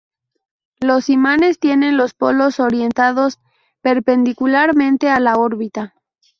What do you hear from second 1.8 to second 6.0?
los polos orientados perpendicularmente a la órbita.